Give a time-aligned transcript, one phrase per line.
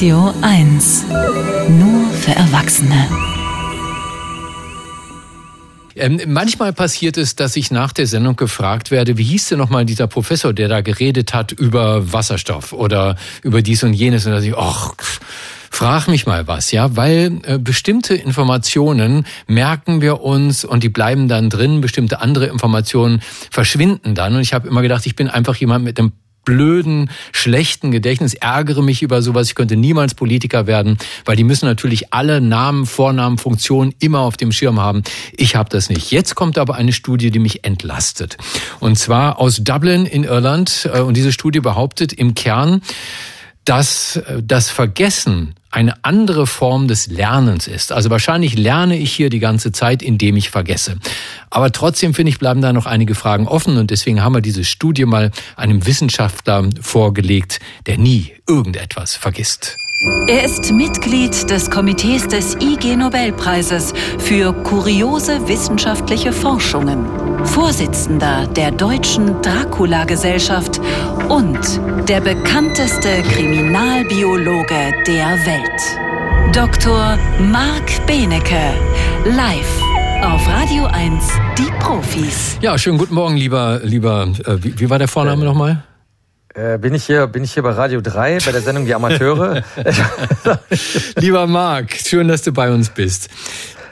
[0.00, 1.04] Radio 1.
[1.68, 3.06] Nur für Erwachsene.
[5.94, 9.84] Ähm, manchmal passiert es, dass ich nach der Sendung gefragt werde, wie hieß denn nochmal
[9.84, 14.42] dieser Professor, der da geredet hat über Wasserstoff oder über dies und jenes und dass
[14.42, 14.94] ich, ach,
[15.70, 21.28] frag mich mal was, ja, weil äh, bestimmte Informationen merken wir uns und die bleiben
[21.28, 23.20] dann drin, bestimmte andere Informationen
[23.50, 26.12] verschwinden dann und ich habe immer gedacht, ich bin einfach jemand mit einem
[26.44, 29.48] blöden, schlechten Gedächtnis, ärgere mich über sowas.
[29.48, 34.36] Ich könnte niemals Politiker werden, weil die müssen natürlich alle Namen, Vornamen, Funktionen immer auf
[34.36, 35.02] dem Schirm haben.
[35.36, 36.10] Ich habe das nicht.
[36.10, 38.36] Jetzt kommt aber eine Studie, die mich entlastet.
[38.80, 40.88] Und zwar aus Dublin in Irland.
[40.92, 42.82] Äh, und diese Studie behauptet im Kern,
[43.70, 47.92] dass äh, das Vergessen eine andere Form des Lernens ist.
[47.92, 50.96] Also wahrscheinlich lerne ich hier die ganze Zeit, indem ich vergesse.
[51.50, 54.64] Aber trotzdem finde ich, bleiben da noch einige Fragen offen und deswegen haben wir diese
[54.64, 59.76] Studie mal einem Wissenschaftler vorgelegt, der nie irgendetwas vergisst.
[60.28, 67.04] Er ist Mitglied des Komitees des IG Nobelpreises für kuriose wissenschaftliche Forschungen,
[67.44, 70.80] Vorsitzender der Deutschen Dracula-Gesellschaft
[71.28, 71.58] und
[72.08, 76.54] der bekannteste Kriminalbiologe der Welt.
[76.54, 77.18] Dr.
[77.50, 78.72] Marc Benecke,
[79.26, 79.82] live
[80.22, 81.28] auf Radio 1,
[81.58, 82.56] die Profis.
[82.62, 85.82] Ja, schönen guten Morgen, lieber, lieber, äh, wie, wie war der Vorname äh, nochmal?
[86.54, 89.62] Äh, bin ich hier, bin ich hier bei Radio 3 bei der Sendung Die Amateure?
[91.16, 93.28] Lieber Marc, schön, dass du bei uns bist.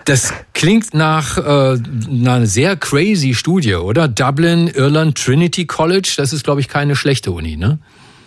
[0.07, 1.79] Das klingt nach äh,
[2.11, 4.09] einer sehr crazy Studie, oder?
[4.09, 7.79] Dublin, Irland, Trinity College, das ist, glaube ich, keine schlechte Uni, ne?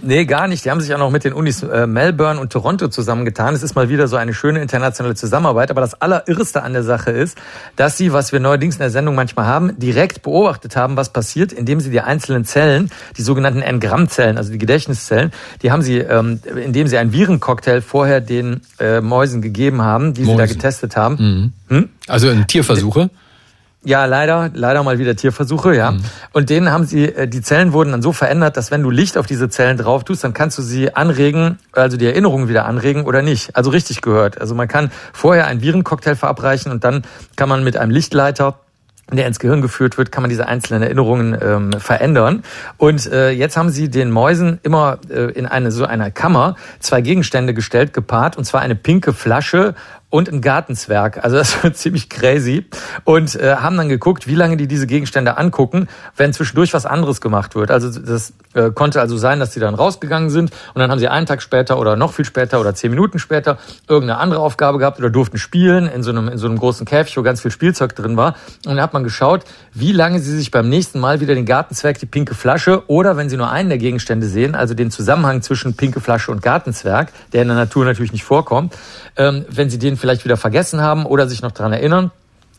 [0.04, 0.66] Nee, gar nicht.
[0.66, 3.54] Die haben sich auch noch mit den Unis äh, Melbourne und Toronto zusammengetan.
[3.54, 5.70] Es ist mal wieder so eine schöne internationale Zusammenarbeit.
[5.70, 7.38] Aber das Allerirrste an der Sache ist,
[7.76, 11.54] dass sie, was wir neuerdings in der Sendung manchmal haben, direkt beobachtet haben, was passiert,
[11.54, 16.40] indem sie die einzelnen Zellen, die sogenannten Engrammzellen, also die Gedächtniszellen, die haben sie, ähm,
[16.64, 20.34] indem sie einen Virencocktail vorher den äh, Mäusen gegeben haben, die Mäusen.
[20.34, 21.54] sie da getestet haben.
[21.70, 21.76] Mhm.
[21.76, 21.90] Hm?
[22.08, 23.10] Also in Tierversuche?
[23.84, 25.92] Ja, leider, leider mal wieder Tierversuche, ja.
[25.92, 26.02] Mhm.
[26.34, 29.18] Und denen haben sie, äh, die Zellen wurden dann so verändert, dass wenn du Licht
[29.18, 33.06] auf diese Zellen drauf tust, dann kannst du sie anregen, also die Erinnerungen wieder anregen
[33.06, 33.56] oder nicht.
[33.56, 34.40] Also richtig gehört.
[34.40, 37.02] Also man kann vorher einen Virencocktail verabreichen und dann
[37.36, 38.60] kann man mit einem Lichtleiter
[39.12, 42.44] der ins Gehirn geführt wird, kann man diese einzelnen Erinnerungen ähm, verändern.
[42.78, 47.02] Und äh, jetzt haben sie den Mäusen immer äh, in eine so einer Kammer zwei
[47.02, 49.76] Gegenstände gestellt, gepaart, und zwar eine pinke Flasche
[50.12, 51.24] und ein Gartenzwerg.
[51.24, 52.68] Also das war ziemlich crazy.
[53.04, 57.22] Und äh, haben dann geguckt, wie lange die diese Gegenstände angucken, wenn zwischendurch was anderes
[57.22, 57.72] gemacht wird.
[57.72, 61.08] Also das äh, konnte also sein, dass die dann rausgegangen sind und dann haben sie
[61.08, 63.58] einen Tag später oder noch viel später oder zehn Minuten später
[63.88, 67.18] irgendeine andere Aufgabe gehabt oder durften spielen in so einem, in so einem großen Käfig,
[67.18, 68.36] wo ganz viel Spielzeug drin war.
[68.66, 71.98] Und dann hat man geschaut, wie lange sie sich beim nächsten Mal wieder den Gartenzwerg,
[72.00, 75.76] die pinke Flasche oder wenn sie nur einen der Gegenstände sehen, also den Zusammenhang zwischen
[75.76, 78.76] pinke Flasche und Gartenzwerg, der in der Natur natürlich nicht vorkommt,
[79.16, 82.12] ähm, wenn sie den vielleicht wieder vergessen haben oder sich noch dran erinnern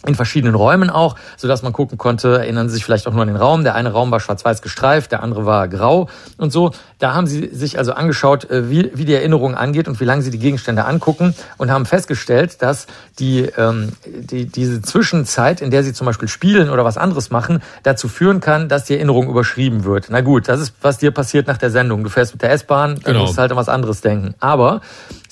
[0.06, 3.22] in verschiedenen Räumen auch, so dass man gucken konnte, erinnern Sie sich vielleicht auch nur
[3.22, 3.62] an den Raum.
[3.62, 6.08] Der eine Raum war schwarz-weiß gestreift, der andere war grau
[6.38, 6.72] und so.
[6.98, 10.22] Da haben sie sich also angeschaut, äh, wie, wie die Erinnerung angeht und wie lange
[10.22, 12.86] sie die Gegenstände angucken und haben festgestellt, dass
[13.18, 17.62] die, ähm, die, diese Zwischenzeit, in der sie zum Beispiel spielen oder was anderes machen,
[17.82, 20.06] dazu führen kann, dass die Erinnerung überschrieben wird.
[20.10, 22.02] Na gut, das ist, was dir passiert nach der Sendung.
[22.02, 23.20] Du fährst mit der S-Bahn, dann genau.
[23.20, 24.34] musst du halt an was anderes denken.
[24.40, 24.80] Aber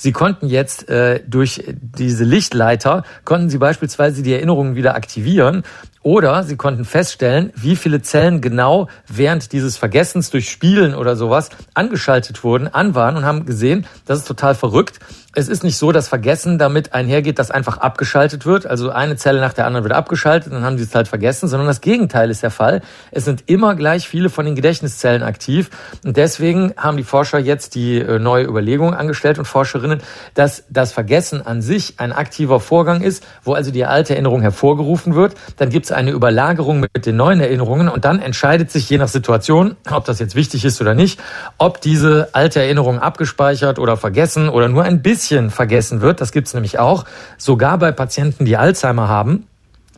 [0.01, 5.63] sie konnten jetzt äh, durch diese Lichtleiter, konnten sie beispielsweise die Erinnerung Erinnerungen wieder aktivieren.
[6.03, 11.51] Oder sie konnten feststellen, wie viele Zellen genau während dieses Vergessens durch Spielen oder sowas
[11.75, 14.99] angeschaltet wurden, an waren und haben gesehen, das ist total verrückt
[15.33, 18.67] es ist nicht so, dass Vergessen damit einhergeht, dass einfach abgeschaltet wird.
[18.67, 21.69] Also eine Zelle nach der anderen wird abgeschaltet, dann haben sie es halt vergessen, sondern
[21.69, 22.83] das Gegenteil ist der Fall.
[23.13, 25.71] Es sind immer gleich viele von den Gedächtniszellen aktiv.
[26.05, 30.01] Und deswegen haben die Forscher jetzt die äh, neue Überlegung angestellt und Forscherinnen,
[30.35, 35.15] dass das Vergessen an sich ein aktiver Vorgang ist, wo also die alte Erinnerung hervorgerufen
[35.15, 35.35] wird.
[35.59, 39.09] Dann gibt es eine Überlagerung mit den neuen Erinnerungen und dann entscheidet sich je nach
[39.09, 41.21] Situation, ob das jetzt wichtig ist oder nicht,
[41.59, 46.21] ob diese alte Erinnerung abgespeichert oder vergessen oder nur ein bisschen bisschen vergessen wird.
[46.21, 47.05] Das gibt es nämlich auch.
[47.37, 49.47] Sogar bei Patienten, die Alzheimer haben,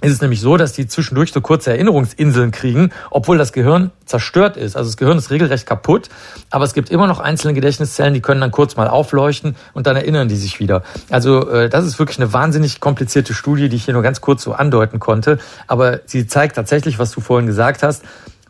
[0.03, 4.57] ist es nämlich so, dass die zwischendurch so kurze Erinnerungsinseln kriegen, obwohl das Gehirn zerstört
[4.57, 4.77] ist.
[4.77, 6.09] Also das Gehirn ist regelrecht kaputt,
[6.51, 9.97] aber es gibt immer noch einzelne Gedächtniszellen, die können dann kurz mal aufleuchten und dann
[9.97, 10.83] erinnern die sich wieder.
[11.11, 14.43] Also äh, das ist wirklich eine wahnsinnig komplizierte Studie, die ich hier nur ganz kurz
[14.43, 18.03] so andeuten konnte, aber sie zeigt tatsächlich, was du vorhin gesagt hast,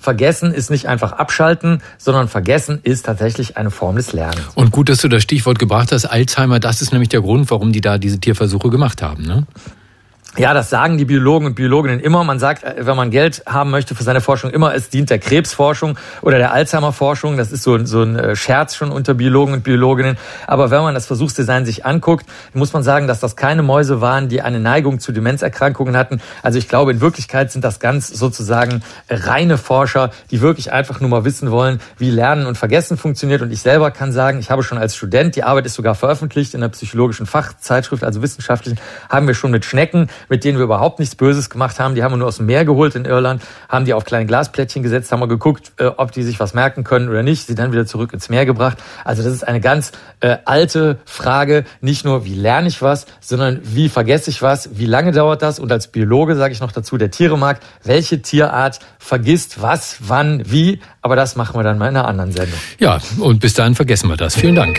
[0.02, 4.48] Vergessen ist nicht einfach abschalten, sondern Vergessen ist tatsächlich eine Form des Lernens.
[4.56, 7.72] Und gut, dass du das Stichwort gebracht hast, Alzheimer, das ist nämlich der Grund, warum
[7.72, 9.46] die da diese Tierversuche gemacht haben, ne?
[10.38, 12.24] Ja, das sagen die Biologen und Biologinnen immer.
[12.24, 15.18] Man sagt, äh, wenn man Geld haben möchte für seine Forschung, immer, es dient der
[15.18, 17.36] Krebsforschung oder der Alzheimer-Forschung.
[17.36, 20.16] Das ist so, so ein äh, Scherz schon unter Biologen und Biologinnen.
[20.46, 22.24] Aber wenn man das Versuchsdesign sich anguckt,
[22.54, 26.22] muss man sagen, dass das keine Mäuse waren, die eine Neigung zu Demenzerkrankungen hatten.
[26.42, 31.10] Also ich glaube, in Wirklichkeit sind das ganz sozusagen reine Forscher, die wirklich einfach nur
[31.10, 33.42] mal wissen wollen, wie Lernen und Vergessen funktioniert.
[33.42, 36.54] Und ich selber kann sagen, ich habe schon als Student, die Arbeit ist sogar veröffentlicht
[36.54, 38.80] in der psychologischen Fachzeitschrift, also wissenschaftlichen,
[39.10, 41.94] haben wir schon mit Schnecken mit denen wir überhaupt nichts Böses gemacht haben.
[41.94, 44.82] Die haben wir nur aus dem Meer geholt in Irland, haben die auf kleine Glasplättchen
[44.82, 47.72] gesetzt, haben wir geguckt, äh, ob die sich was merken können oder nicht, sie dann
[47.72, 48.78] wieder zurück ins Meer gebracht.
[49.04, 53.60] Also das ist eine ganz äh, alte Frage, nicht nur wie lerne ich was, sondern
[53.62, 56.96] wie vergesse ich was, wie lange dauert das und als Biologe sage ich noch dazu,
[56.96, 61.96] der Tieremarkt, welche Tierart vergisst was, wann, wie, aber das machen wir dann mal in
[61.96, 62.58] einer anderen Sendung.
[62.78, 64.36] Ja, und bis dahin vergessen wir das.
[64.36, 64.78] Vielen Dank.